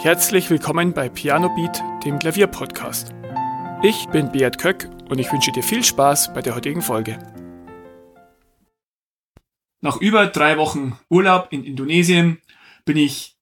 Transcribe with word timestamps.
Herzlich 0.00 0.48
willkommen 0.48 0.92
bei 0.92 1.08
Piano 1.08 1.48
Beat, 1.56 1.82
dem 2.04 2.20
Klavierpodcast. 2.20 3.12
Ich 3.82 4.06
bin 4.10 4.30
Beat 4.30 4.56
Köck 4.56 4.88
und 5.08 5.18
ich 5.18 5.32
wünsche 5.32 5.50
dir 5.50 5.64
viel 5.64 5.82
Spaß 5.82 6.32
bei 6.34 6.40
der 6.40 6.54
heutigen 6.54 6.82
Folge. 6.82 7.18
Nach 9.80 9.96
über 9.96 10.28
drei 10.28 10.56
Wochen 10.56 10.96
Urlaub 11.10 11.48
in 11.50 11.64
Indonesien 11.64 12.40
bin 12.84 12.96
ich 12.96 13.36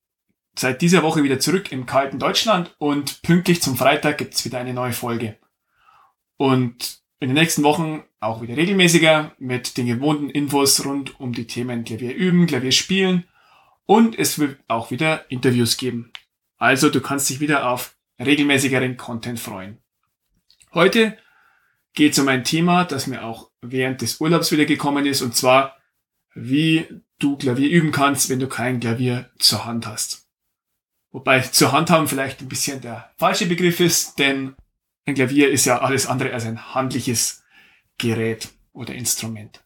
seit 0.58 0.80
dieser 0.80 1.02
Woche 1.02 1.22
wieder 1.22 1.38
zurück 1.38 1.72
im 1.72 1.84
kalten 1.84 2.18
Deutschland 2.18 2.74
und 2.78 3.20
pünktlich 3.20 3.60
zum 3.60 3.76
Freitag 3.76 4.16
gibt's 4.16 4.42
wieder 4.46 4.58
eine 4.58 4.72
neue 4.72 4.94
Folge. 4.94 5.36
Und 6.38 7.02
in 7.20 7.28
den 7.28 7.34
nächsten 7.34 7.64
Wochen 7.64 8.02
auch 8.18 8.40
wieder 8.40 8.56
regelmäßiger 8.56 9.32
mit 9.38 9.76
den 9.76 9.88
gewohnten 9.88 10.30
Infos 10.30 10.86
rund 10.86 11.20
um 11.20 11.34
die 11.34 11.46
Themen 11.46 11.84
Klavier 11.84 12.14
üben, 12.14 12.46
Klavier 12.46 12.72
spielen 12.72 13.24
und 13.84 14.18
es 14.18 14.38
wird 14.38 14.58
auch 14.68 14.90
wieder 14.90 15.30
Interviews 15.30 15.76
geben. 15.76 16.12
Also 16.56 16.90
du 16.90 17.00
kannst 17.00 17.28
dich 17.28 17.40
wieder 17.40 17.68
auf 17.68 17.96
regelmäßigeren 18.18 18.96
Content 18.96 19.38
freuen. 19.38 19.78
Heute 20.72 21.16
geht 21.94 22.12
es 22.12 22.18
um 22.18 22.28
ein 22.28 22.44
Thema, 22.44 22.84
das 22.84 23.06
mir 23.06 23.24
auch 23.24 23.50
während 23.60 24.02
des 24.02 24.20
Urlaubs 24.20 24.52
wieder 24.52 24.64
gekommen 24.64 25.06
ist, 25.06 25.22
und 25.22 25.34
zwar, 25.34 25.76
wie 26.34 26.86
du 27.18 27.36
Klavier 27.36 27.70
üben 27.70 27.92
kannst, 27.92 28.28
wenn 28.28 28.38
du 28.40 28.48
kein 28.48 28.80
Klavier 28.80 29.30
zur 29.38 29.64
Hand 29.64 29.86
hast. 29.86 30.28
Wobei 31.10 31.40
zur 31.40 31.72
Hand 31.72 31.90
haben 31.90 32.08
vielleicht 32.08 32.40
ein 32.40 32.48
bisschen 32.48 32.80
der 32.80 33.10
falsche 33.16 33.46
Begriff 33.46 33.80
ist, 33.80 34.18
denn 34.18 34.54
ein 35.06 35.14
Klavier 35.14 35.50
ist 35.50 35.64
ja 35.64 35.80
alles 35.80 36.06
andere 36.06 36.32
als 36.32 36.44
ein 36.44 36.74
handliches 36.74 37.42
Gerät 37.96 38.48
oder 38.72 38.94
Instrument. 38.94 39.64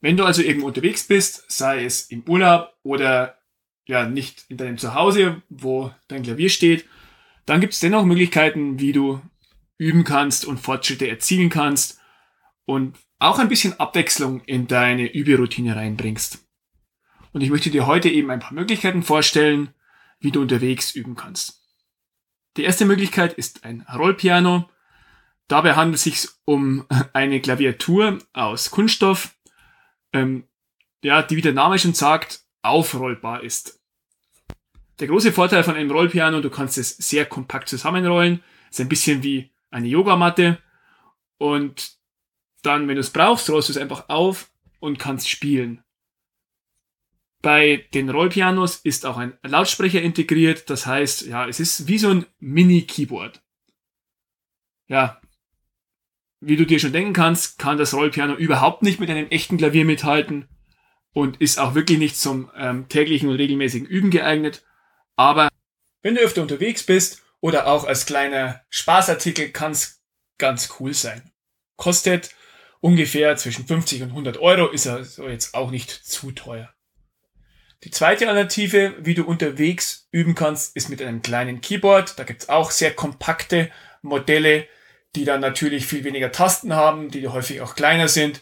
Wenn 0.00 0.16
du 0.16 0.24
also 0.24 0.42
irgendwo 0.42 0.66
unterwegs 0.66 1.06
bist, 1.06 1.44
sei 1.48 1.84
es 1.84 2.10
im 2.10 2.28
Urlaub 2.28 2.74
oder 2.82 3.38
ja 3.86 4.08
nicht 4.08 4.44
in 4.48 4.56
deinem 4.56 4.78
Zuhause, 4.78 5.42
wo 5.48 5.92
dein 6.08 6.22
Klavier 6.22 6.48
steht, 6.48 6.86
dann 7.46 7.60
gibt 7.60 7.74
es 7.74 7.80
dennoch 7.80 8.04
Möglichkeiten, 8.04 8.78
wie 8.78 8.92
du 8.92 9.20
üben 9.76 10.04
kannst 10.04 10.44
und 10.44 10.58
Fortschritte 10.58 11.08
erzielen 11.08 11.50
kannst 11.50 12.00
und 12.64 12.96
auch 13.18 13.38
ein 13.38 13.48
bisschen 13.48 13.78
Abwechslung 13.78 14.42
in 14.44 14.66
deine 14.66 15.12
Überoutine 15.12 15.76
reinbringst. 15.76 16.46
Und 17.32 17.40
ich 17.40 17.50
möchte 17.50 17.70
dir 17.70 17.86
heute 17.86 18.08
eben 18.08 18.30
ein 18.30 18.40
paar 18.40 18.54
Möglichkeiten 18.54 19.02
vorstellen, 19.02 19.74
wie 20.20 20.30
du 20.30 20.40
unterwegs 20.40 20.94
üben 20.94 21.16
kannst. 21.16 21.62
Die 22.56 22.62
erste 22.62 22.84
Möglichkeit 22.84 23.32
ist 23.32 23.64
ein 23.64 23.84
Rollpiano. 23.92 24.70
Dabei 25.48 25.74
handelt 25.74 25.96
es 25.96 26.04
sich 26.04 26.28
um 26.44 26.86
eine 27.12 27.40
Klaviatur 27.40 28.18
aus 28.32 28.70
Kunststoff, 28.70 29.34
ähm, 30.12 30.44
ja, 31.02 31.22
die 31.22 31.36
wie 31.36 31.42
der 31.42 31.52
Name 31.52 31.78
schon 31.78 31.92
sagt, 31.92 32.43
aufrollbar 32.64 33.42
ist. 33.42 33.80
Der 35.00 35.08
große 35.08 35.32
Vorteil 35.32 35.64
von 35.64 35.74
einem 35.74 35.90
Rollpiano, 35.90 36.40
du 36.40 36.50
kannst 36.50 36.78
es 36.78 36.96
sehr 36.96 37.26
kompakt 37.26 37.68
zusammenrollen, 37.68 38.42
ist 38.70 38.80
ein 38.80 38.88
bisschen 38.88 39.22
wie 39.22 39.50
eine 39.70 39.88
Yogamatte 39.88 40.58
und 41.38 41.96
dann, 42.62 42.88
wenn 42.88 42.94
du 42.94 43.00
es 43.00 43.10
brauchst, 43.10 43.50
rollst 43.50 43.68
du 43.68 43.72
es 43.72 43.78
einfach 43.78 44.08
auf 44.08 44.50
und 44.78 44.98
kannst 44.98 45.28
spielen. 45.28 45.82
Bei 47.42 47.84
den 47.92 48.08
Rollpianos 48.08 48.76
ist 48.76 49.04
auch 49.04 49.18
ein 49.18 49.36
Lautsprecher 49.42 50.00
integriert, 50.00 50.70
das 50.70 50.86
heißt, 50.86 51.26
ja, 51.26 51.46
es 51.46 51.60
ist 51.60 51.88
wie 51.88 51.98
so 51.98 52.08
ein 52.08 52.26
Mini-Keyboard. 52.38 53.42
Ja, 54.86 55.20
wie 56.40 56.56
du 56.56 56.64
dir 56.64 56.78
schon 56.78 56.92
denken 56.92 57.12
kannst, 57.12 57.58
kann 57.58 57.78
das 57.78 57.94
Rollpiano 57.94 58.34
überhaupt 58.34 58.82
nicht 58.82 59.00
mit 59.00 59.10
einem 59.10 59.28
echten 59.28 59.58
Klavier 59.58 59.84
mithalten 59.84 60.48
und 61.14 61.40
ist 61.40 61.58
auch 61.58 61.74
wirklich 61.74 61.98
nicht 61.98 62.18
zum 62.18 62.50
ähm, 62.56 62.88
täglichen 62.88 63.30
und 63.30 63.36
regelmäßigen 63.36 63.86
Üben 63.86 64.10
geeignet. 64.10 64.62
Aber 65.16 65.48
wenn 66.02 66.16
du 66.16 66.20
öfter 66.20 66.42
unterwegs 66.42 66.82
bist 66.82 67.22
oder 67.40 67.66
auch 67.66 67.84
als 67.84 68.04
kleiner 68.04 68.60
Spaßartikel 68.68 69.50
kann 69.50 69.72
es 69.72 70.02
ganz 70.36 70.74
cool 70.78 70.92
sein. 70.92 71.30
Kostet 71.76 72.34
ungefähr 72.80 73.36
zwischen 73.36 73.66
50 73.66 74.02
und 74.02 74.08
100 74.10 74.38
Euro, 74.38 74.68
ist 74.68 74.86
also 74.86 75.28
jetzt 75.28 75.54
auch 75.54 75.70
nicht 75.70 75.90
zu 75.90 76.32
teuer. 76.32 76.74
Die 77.84 77.90
zweite 77.90 78.28
Alternative, 78.28 78.94
wie 78.98 79.14
du 79.14 79.24
unterwegs 79.24 80.08
üben 80.10 80.34
kannst, 80.34 80.74
ist 80.74 80.88
mit 80.88 81.00
einem 81.00 81.22
kleinen 81.22 81.60
Keyboard. 81.60 82.18
Da 82.18 82.24
gibt's 82.24 82.48
auch 82.48 82.70
sehr 82.70 82.92
kompakte 82.92 83.70
Modelle, 84.02 84.66
die 85.14 85.24
dann 85.24 85.40
natürlich 85.40 85.86
viel 85.86 86.02
weniger 86.02 86.32
Tasten 86.32 86.74
haben, 86.74 87.10
die 87.10 87.28
häufig 87.28 87.60
auch 87.60 87.74
kleiner 87.74 88.08
sind. 88.08 88.40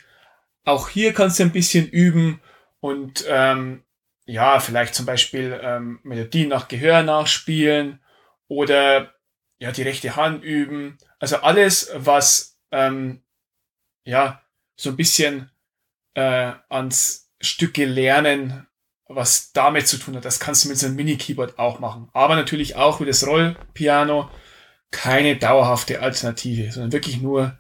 Auch 0.64 0.88
hier 0.88 1.12
kannst 1.12 1.38
du 1.38 1.42
ein 1.42 1.52
bisschen 1.52 1.88
üben 1.88 2.41
und 2.82 3.25
ähm, 3.28 3.84
ja, 4.26 4.59
vielleicht 4.59 4.94
zum 4.97 5.06
Beispiel 5.06 5.59
ähm, 5.62 6.00
Melodien 6.03 6.48
nach 6.48 6.66
Gehör 6.66 7.03
nachspielen 7.04 8.00
oder 8.48 9.15
ja, 9.59 9.70
die 9.70 9.82
rechte 9.82 10.16
Hand 10.16 10.43
üben. 10.43 10.98
Also 11.20 11.37
alles, 11.37 11.91
was 11.94 12.60
ähm, 12.72 13.22
ja 14.04 14.43
so 14.75 14.91
ein 14.91 14.97
bisschen 14.97 15.53
äh, 16.15 16.53
ans 16.69 17.31
Stücke 17.41 17.84
lernen, 17.84 18.66
was 19.06 19.53
damit 19.53 19.87
zu 19.87 19.99
tun 19.99 20.16
hat, 20.16 20.25
das 20.25 20.41
kannst 20.41 20.64
du 20.64 20.69
mit 20.69 20.78
so 20.78 20.87
einem 20.87 20.97
Mini-Keyboard 20.97 21.60
auch 21.60 21.78
machen. 21.78 22.09
Aber 22.12 22.34
natürlich 22.34 22.75
auch 22.75 23.00
wie 23.00 23.06
das 23.06 23.25
Rollpiano 23.25 24.28
keine 24.91 25.37
dauerhafte 25.37 26.00
Alternative, 26.00 26.72
sondern 26.72 26.93
wirklich 26.93 27.20
nur 27.20 27.56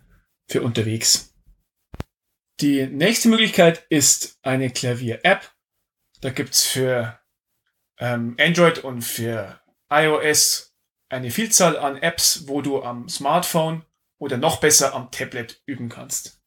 für 0.48 0.62
unterwegs. 0.62 1.31
Die 2.62 2.86
nächste 2.86 3.28
Möglichkeit 3.28 3.84
ist 3.88 4.38
eine 4.42 4.70
Klavier-App. 4.70 5.50
Da 6.20 6.30
gibt's 6.30 6.64
für 6.64 7.18
ähm, 7.98 8.36
Android 8.38 8.78
und 8.84 9.02
für 9.02 9.60
iOS 9.90 10.72
eine 11.08 11.32
Vielzahl 11.32 11.76
an 11.76 11.96
Apps, 11.96 12.46
wo 12.46 12.62
du 12.62 12.80
am 12.84 13.08
Smartphone 13.08 13.84
oder 14.18 14.36
noch 14.36 14.60
besser 14.60 14.94
am 14.94 15.10
Tablet 15.10 15.60
üben 15.66 15.88
kannst. 15.88 16.40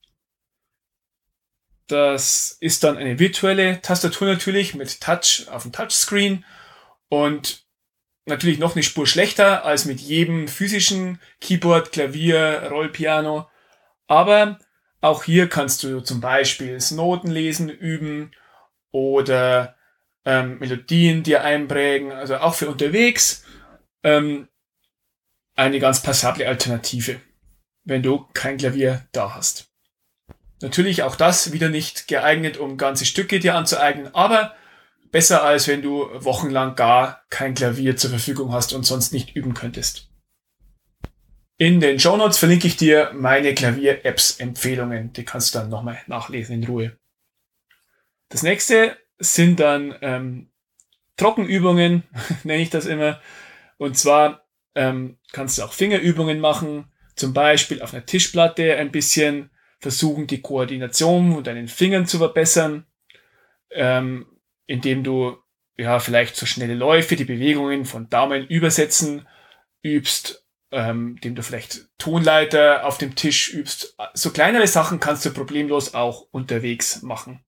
Das 1.88 2.56
ist 2.62 2.86
dann 2.86 2.96
eine 2.96 3.20
virtuelle 3.20 3.82
Tastatur 3.82 4.30
natürlich 4.30 4.74
mit 4.74 5.02
Touch 5.02 5.50
auf 5.50 5.64
dem 5.64 5.74
Touchscreen 5.74 6.46
und 7.10 7.68
natürlich 8.26 8.58
noch 8.58 8.76
eine 8.76 8.84
Spur 8.84 9.06
schlechter 9.06 9.66
als 9.66 9.84
mit 9.84 10.00
jedem 10.00 10.48
physischen 10.48 11.20
Keyboard, 11.42 11.92
Klavier, 11.92 12.70
Rollpiano. 12.72 13.50
Aber 14.08 14.60
auch 15.06 15.24
hier 15.24 15.48
kannst 15.48 15.84
du 15.84 16.02
zum 16.02 16.20
Beispiel 16.20 16.74
das 16.74 16.90
Notenlesen 16.90 17.70
üben 17.70 18.32
oder 18.92 19.76
ähm, 20.26 20.58
Melodien 20.58 21.22
dir 21.22 21.44
einprägen. 21.44 22.12
Also 22.12 22.38
auch 22.38 22.56
für 22.56 22.68
unterwegs 22.68 23.46
ähm, 24.04 24.48
eine 25.56 25.80
ganz 25.80 26.02
passable 26.02 26.48
Alternative, 26.48 27.22
wenn 27.84 28.02
du 28.02 28.26
kein 28.34 28.58
Klavier 28.58 29.06
da 29.12 29.36
hast. 29.36 29.68
Natürlich 30.62 31.04
auch 31.04 31.16
das 31.16 31.52
wieder 31.52 31.70
nicht 31.70 32.08
geeignet, 32.08 32.58
um 32.58 32.78
ganze 32.78 33.06
Stücke 33.06 33.40
dir 33.40 33.54
anzueignen, 33.54 34.14
aber 34.16 34.56
besser 35.12 35.44
als 35.44 35.68
wenn 35.68 35.84
du 35.84 36.10
wochenlang 36.16 36.76
gar 36.76 37.24
kein 37.30 37.54
Klavier 37.54 37.96
zur 37.96 38.10
Verfügung 38.10 38.54
hast 38.54 38.74
und 38.74 38.88
sonst 38.88 39.14
nicht 39.14 39.36
üben 39.36 39.54
könntest. 39.54 40.10
In 41.58 41.80
den 41.80 42.00
Show 42.00 42.18
Notes 42.18 42.38
verlinke 42.38 42.68
ich 42.68 42.76
dir 42.76 43.12
meine 43.14 43.54
Klavier-Apps-Empfehlungen. 43.54 45.14
Die 45.14 45.24
kannst 45.24 45.56
du 45.56 45.60
dann 45.60 45.70
nochmal 45.70 46.02
nachlesen 46.08 46.56
in 46.56 46.68
Ruhe. 46.68 46.98
Das 48.28 48.44
nächste 48.44 48.98
sind 49.20 49.62
dann 49.62 49.96
ähm, 50.02 50.50
Trockenübungen, 51.16 52.04
nenne 52.44 52.62
ich 52.62 52.72
das 52.72 52.86
immer. 52.86 53.22
Und 53.78 53.98
zwar 53.98 54.46
ähm, 54.76 55.18
kannst 55.32 55.58
du 55.58 55.64
auch 55.64 55.72
Fingerübungen 55.72 56.42
machen, 56.42 56.92
zum 57.16 57.34
Beispiel 57.34 57.82
auf 57.82 57.94
einer 57.94 58.06
Tischplatte 58.06 58.76
ein 58.76 58.92
bisschen 58.92 59.50
versuchen, 59.80 60.28
die 60.28 60.42
Koordination 60.42 61.34
von 61.34 61.44
deinen 61.46 61.70
Fingern 61.70 62.06
zu 62.06 62.18
verbessern, 62.18 62.86
ähm, 63.72 64.26
indem 64.66 65.06
du 65.06 65.38
ja 65.78 66.00
vielleicht 66.00 66.36
so 66.36 66.46
schnelle 66.46 66.76
Läufe, 66.76 67.16
die 67.16 67.24
Bewegungen 67.24 67.86
von 67.86 68.10
Daumen 68.10 68.46
übersetzen 68.46 69.26
übst 69.82 70.45
ähm, 70.76 71.18
dem 71.22 71.36
du 71.36 71.42
vielleicht 71.42 71.88
Tonleiter 71.98 72.86
auf 72.86 72.98
dem 72.98 73.16
Tisch 73.16 73.54
übst. 73.54 73.96
So 74.14 74.32
kleinere 74.32 74.68
Sachen 74.68 75.00
kannst 75.00 75.26
du 75.26 75.32
problemlos 75.32 75.94
auch 75.94 76.28
unterwegs 76.32 77.02
machen. 77.02 77.40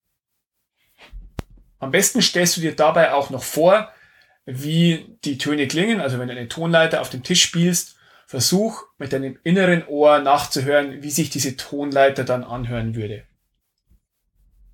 Am 1.79 1.91
besten 1.91 2.21
stellst 2.21 2.55
du 2.55 2.61
dir 2.61 2.73
dabei 2.73 3.13
auch 3.13 3.29
noch 3.29 3.43
vor, 3.43 3.91
wie 4.45 5.17
die 5.25 5.37
Töne 5.37 5.67
klingen. 5.67 5.99
Also 5.99 6.19
wenn 6.19 6.29
du 6.29 6.35
eine 6.35 6.47
Tonleiter 6.47 7.01
auf 7.01 7.09
dem 7.09 7.21
Tisch 7.21 7.43
spielst, 7.43 7.97
versuch 8.27 8.83
mit 8.97 9.11
deinem 9.11 9.37
inneren 9.43 9.85
Ohr 9.87 10.19
nachzuhören, 10.19 11.03
wie 11.03 11.11
sich 11.11 11.29
diese 11.29 11.57
Tonleiter 11.57 12.23
dann 12.23 12.45
anhören 12.45 12.95
würde. 12.95 13.25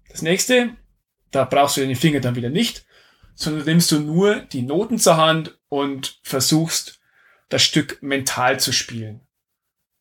Das 0.10 0.22
nächste, 0.22 0.76
da 1.32 1.44
brauchst 1.46 1.76
du 1.76 1.82
deine 1.82 1.96
Finger 1.96 2.20
dann 2.20 2.36
wieder 2.36 2.52
nicht, 2.52 2.86
sondern 3.34 3.66
nimmst 3.66 3.92
du 3.92 4.00
nur 4.00 4.42
die 4.42 4.62
Noten 4.62 5.00
zur 5.00 5.18
Hand 5.18 5.58
und 5.70 6.20
versuchst 6.22 7.00
das 7.54 7.64
Stück 7.64 8.02
mental 8.02 8.60
zu 8.60 8.72
spielen. 8.72 9.28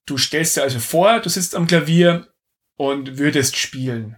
Du 0.06 0.16
stellst 0.16 0.56
dir 0.56 0.62
also 0.62 0.80
vor, 0.80 1.20
du 1.20 1.28
sitzt 1.28 1.54
am 1.54 1.66
Klavier 1.66 2.32
und 2.76 3.18
würdest 3.18 3.56
spielen. 3.56 4.16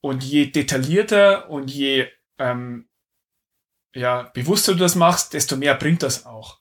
Und 0.00 0.24
je 0.24 0.46
detaillierter 0.46 1.50
und 1.50 1.70
je 1.70 2.08
ähm, 2.38 2.88
ja, 3.94 4.22
bewusster 4.34 4.72
du 4.72 4.78
das 4.78 4.94
machst, 4.94 5.34
desto 5.34 5.56
mehr 5.56 5.74
bringt 5.74 6.02
das 6.02 6.24
auch. 6.24 6.60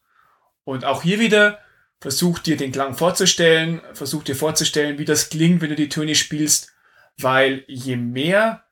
Und 0.64 0.84
auch 0.84 1.04
hier 1.04 1.20
wieder, 1.20 1.60
versuch 2.00 2.40
dir 2.40 2.58
den 2.58 2.72
Klang 2.72 2.96
vorzustellen, 2.96 3.82
versuch 3.94 4.24
dir 4.24 4.36
vorzustellen, 4.36 4.98
wie 4.98 5.06
das 5.06 5.30
klingt, 5.30 5.62
wenn 5.62 5.70
du 5.70 5.76
die 5.76 5.90
Töne 5.90 6.16
spielst, 6.16 6.74
weil 7.18 7.64
je 7.68 7.96
mehr 7.96 8.66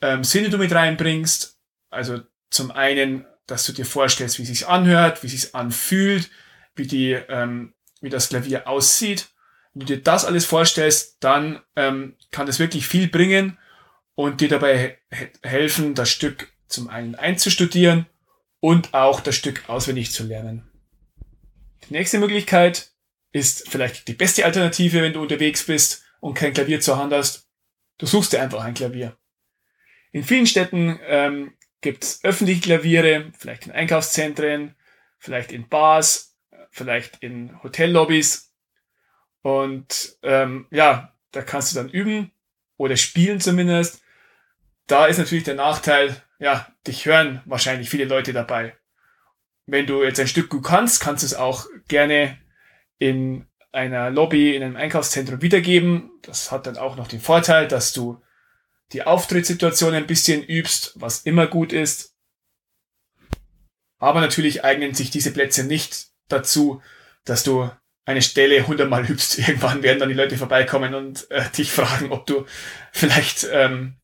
ähm, 0.00 0.24
Sinne 0.24 0.50
du 0.50 0.58
mit 0.58 0.72
reinbringst, 0.72 1.58
also 1.90 2.20
zum 2.50 2.70
einen, 2.70 3.26
dass 3.48 3.64
du 3.64 3.72
dir 3.72 3.84
vorstellst, 3.84 4.38
wie 4.38 4.42
es 4.42 4.48
sich 4.48 4.68
anhört, 4.68 5.22
wie 5.22 5.26
es 5.26 5.32
sich 5.32 5.54
anfühlt, 5.54 6.30
wie 6.76 6.86
die, 6.86 7.12
ähm, 7.12 7.74
wie 8.00 8.10
das 8.10 8.28
Klavier 8.28 8.68
aussieht. 8.68 9.28
Wenn 9.72 9.80
du 9.80 9.86
dir 9.86 10.02
das 10.02 10.24
alles 10.24 10.44
vorstellst, 10.44 11.16
dann 11.20 11.60
ähm, 11.74 12.16
kann 12.30 12.46
das 12.46 12.60
wirklich 12.60 12.86
viel 12.86 13.08
bringen 13.08 13.58
und 14.14 14.40
dir 14.40 14.48
dabei 14.48 14.98
he 15.10 15.28
helfen, 15.42 15.94
das 15.94 16.10
Stück 16.10 16.52
zum 16.68 16.88
einen 16.88 17.14
einzustudieren 17.14 18.06
und 18.60 18.94
auch 18.94 19.20
das 19.20 19.34
Stück 19.34 19.68
auswendig 19.68 20.12
zu 20.12 20.24
lernen. 20.24 20.70
Die 21.88 21.94
nächste 21.94 22.18
Möglichkeit 22.18 22.90
ist 23.32 23.68
vielleicht 23.68 24.08
die 24.08 24.14
beste 24.14 24.44
Alternative, 24.44 25.02
wenn 25.02 25.14
du 25.14 25.22
unterwegs 25.22 25.64
bist 25.64 26.02
und 26.20 26.34
kein 26.34 26.52
Klavier 26.52 26.80
zur 26.80 26.98
Hand 26.98 27.12
hast. 27.12 27.48
Du 27.96 28.06
suchst 28.06 28.32
dir 28.32 28.42
einfach 28.42 28.62
ein 28.62 28.74
Klavier. 28.74 29.16
In 30.12 30.24
vielen 30.24 30.46
Städten 30.46 30.98
ähm, 31.06 31.52
gibt 31.80 32.04
es 32.04 32.24
öffentliche 32.24 32.62
Klaviere, 32.62 33.32
vielleicht 33.38 33.66
in 33.66 33.72
Einkaufszentren, 33.72 34.74
vielleicht 35.18 35.52
in 35.52 35.68
Bars, 35.68 36.36
vielleicht 36.70 37.22
in 37.22 37.62
Hotellobbys. 37.62 38.52
Und 39.42 40.16
ähm, 40.22 40.66
ja, 40.70 41.14
da 41.32 41.42
kannst 41.42 41.72
du 41.72 41.76
dann 41.76 41.88
üben 41.88 42.32
oder 42.76 42.96
spielen 42.96 43.40
zumindest. 43.40 44.02
Da 44.86 45.06
ist 45.06 45.18
natürlich 45.18 45.44
der 45.44 45.54
Nachteil, 45.54 46.22
ja, 46.38 46.66
dich 46.86 47.06
hören 47.06 47.42
wahrscheinlich 47.44 47.90
viele 47.90 48.04
Leute 48.04 48.32
dabei. 48.32 48.76
Wenn 49.66 49.86
du 49.86 50.02
jetzt 50.02 50.18
ein 50.18 50.28
Stück 50.28 50.48
gut 50.48 50.64
kannst, 50.64 51.00
kannst 51.00 51.22
du 51.22 51.26
es 51.26 51.34
auch 51.34 51.66
gerne 51.88 52.38
in 52.98 53.46
einer 53.70 54.10
Lobby, 54.10 54.56
in 54.56 54.62
einem 54.62 54.76
Einkaufszentrum 54.76 55.42
wiedergeben. 55.42 56.10
Das 56.22 56.50
hat 56.50 56.66
dann 56.66 56.78
auch 56.78 56.96
noch 56.96 57.06
den 57.06 57.20
Vorteil, 57.20 57.68
dass 57.68 57.92
du 57.92 58.20
die 58.92 59.02
Auftrittssituation 59.02 59.94
ein 59.94 60.06
bisschen 60.06 60.42
übst, 60.42 60.92
was 60.96 61.22
immer 61.22 61.46
gut 61.46 61.72
ist. 61.72 62.14
Aber 63.98 64.20
natürlich 64.20 64.64
eignen 64.64 64.94
sich 64.94 65.10
diese 65.10 65.32
Plätze 65.32 65.64
nicht 65.64 66.08
dazu, 66.28 66.82
dass 67.24 67.42
du 67.42 67.70
eine 68.04 68.22
Stelle 68.22 68.66
hundertmal 68.66 69.04
übst. 69.04 69.38
Irgendwann 69.48 69.82
werden 69.82 69.98
dann 69.98 70.08
die 70.08 70.14
Leute 70.14 70.38
vorbeikommen 70.38 70.94
und 70.94 71.30
äh, 71.30 71.48
dich 71.50 71.70
fragen, 71.70 72.10
ob 72.10 72.26
du 72.26 72.46
vielleicht 72.92 73.46
ähm, 73.52 73.96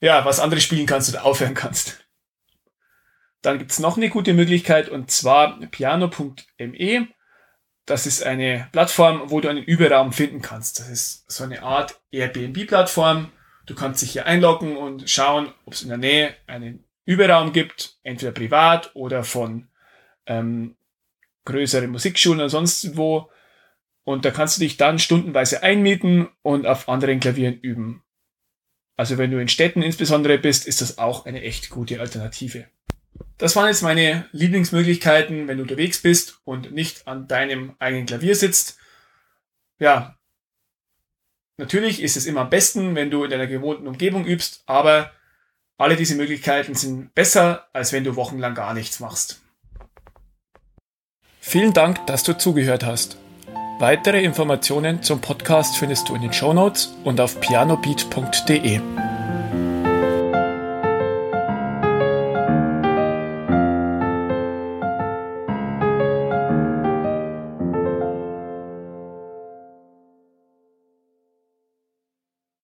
ja 0.00 0.24
was 0.24 0.40
anderes 0.40 0.62
spielen 0.62 0.86
kannst 0.86 1.08
oder 1.10 1.24
aufhören 1.24 1.54
kannst. 1.54 2.04
Dann 3.42 3.58
gibt's 3.58 3.78
noch 3.78 3.96
eine 3.96 4.08
gute 4.08 4.34
Möglichkeit 4.34 4.88
und 4.88 5.10
zwar 5.10 5.60
piano.me. 5.60 7.08
Das 7.86 8.06
ist 8.06 8.22
eine 8.22 8.68
Plattform, 8.72 9.30
wo 9.30 9.40
du 9.40 9.48
einen 9.48 9.64
Überraum 9.64 10.12
finden 10.12 10.42
kannst. 10.42 10.78
Das 10.78 10.88
ist 10.88 11.30
so 11.30 11.44
eine 11.44 11.62
Art 11.62 12.00
Airbnb-Plattform. 12.10 13.32
Du 13.68 13.74
kannst 13.74 14.00
dich 14.00 14.12
hier 14.12 14.24
einloggen 14.24 14.78
und 14.78 15.10
schauen, 15.10 15.52
ob 15.66 15.74
es 15.74 15.82
in 15.82 15.90
der 15.90 15.98
Nähe 15.98 16.34
einen 16.46 16.84
Überraum 17.04 17.52
gibt, 17.52 17.98
entweder 18.02 18.32
privat 18.32 18.96
oder 18.96 19.24
von 19.24 19.68
ähm, 20.24 20.76
größeren 21.44 21.90
Musikschulen 21.90 22.40
oder 22.40 22.48
sonst 22.48 22.96
wo. 22.96 23.30
Und 24.04 24.24
da 24.24 24.30
kannst 24.30 24.56
du 24.56 24.60
dich 24.60 24.78
dann 24.78 24.98
stundenweise 24.98 25.62
einmieten 25.62 26.28
und 26.40 26.66
auf 26.66 26.88
anderen 26.88 27.20
Klavieren 27.20 27.60
üben. 27.60 28.02
Also 28.96 29.18
wenn 29.18 29.30
du 29.30 29.38
in 29.38 29.48
Städten 29.48 29.82
insbesondere 29.82 30.38
bist, 30.38 30.66
ist 30.66 30.80
das 30.80 30.96
auch 30.96 31.26
eine 31.26 31.42
echt 31.42 31.68
gute 31.68 32.00
Alternative. 32.00 32.68
Das 33.36 33.54
waren 33.54 33.68
jetzt 33.68 33.82
meine 33.82 34.26
Lieblingsmöglichkeiten, 34.32 35.46
wenn 35.46 35.58
du 35.58 35.64
unterwegs 35.64 36.00
bist 36.00 36.40
und 36.44 36.72
nicht 36.72 37.06
an 37.06 37.28
deinem 37.28 37.76
eigenen 37.78 38.06
Klavier 38.06 38.34
sitzt. 38.34 38.78
Ja, 39.78 40.17
natürlich 41.58 42.02
ist 42.02 42.16
es 42.16 42.26
immer 42.26 42.40
am 42.40 42.50
besten, 42.50 42.94
wenn 42.94 43.10
du 43.10 43.24
in 43.24 43.30
deiner 43.30 43.46
gewohnten 43.46 43.86
Umgebung 43.86 44.24
übst, 44.24 44.62
aber 44.66 45.12
alle 45.76 45.96
diese 45.96 46.16
Möglichkeiten 46.16 46.74
sind 46.74 47.14
besser, 47.14 47.68
als 47.72 47.92
wenn 47.92 48.04
du 48.04 48.16
wochenlang 48.16 48.54
gar 48.54 48.74
nichts 48.74 48.98
machst. 49.00 49.40
Vielen 51.40 51.72
Dank, 51.72 52.06
dass 52.06 52.24
du 52.24 52.36
zugehört 52.36 52.84
hast. 52.84 53.16
Weitere 53.78 54.22
Informationen 54.22 55.02
zum 55.02 55.20
Podcast 55.20 55.76
findest 55.76 56.08
du 56.08 56.16
in 56.16 56.22
den 56.22 56.32
Show 56.32 56.52
Notes 56.52 56.94
und 57.04 57.20
auf 57.20 57.40
pianobeat.de. 57.40 58.80